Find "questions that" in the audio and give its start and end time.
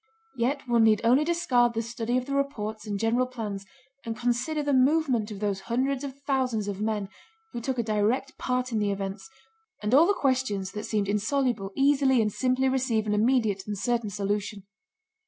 10.15-10.85